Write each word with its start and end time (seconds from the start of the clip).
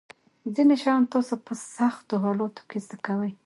ځینې 0.55 0.75
شیان 0.83 1.03
تاسو 1.13 1.33
په 1.45 1.53
سختو 1.75 2.13
حالاتو 2.23 2.61
کې 2.69 2.77
زده 2.85 2.97
کوئ. 3.05 3.31